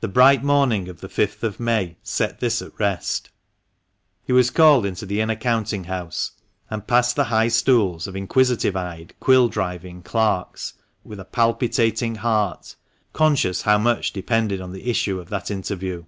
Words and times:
The 0.00 0.08
bright 0.08 0.44
morning 0.44 0.86
of 0.86 1.00
the 1.00 1.08
fifth 1.08 1.42
of 1.42 1.58
May 1.58 1.96
set 2.02 2.40
this 2.40 2.60
at 2.60 2.78
rest. 2.78 3.30
He 4.22 4.34
was 4.34 4.50
called 4.50 4.84
into 4.84 5.06
the 5.06 5.22
inner 5.22 5.34
counting 5.34 5.84
house, 5.84 6.32
and 6.68 6.86
passed 6.86 7.16
the 7.16 7.24
high 7.32 7.48
stools 7.48 8.06
of 8.06 8.14
inquisitive 8.14 8.76
eyed, 8.76 9.14
quill 9.18 9.48
driving 9.48 10.02
clerks, 10.02 10.74
with 11.04 11.18
a 11.18 11.24
palpitating 11.24 12.16
heart, 12.16 12.76
conscious 13.14 13.62
how 13.62 13.78
much 13.78 14.12
depended 14.12 14.60
on 14.60 14.72
the 14.72 14.90
issue 14.90 15.18
of 15.18 15.30
that 15.30 15.50
interview. 15.50 16.04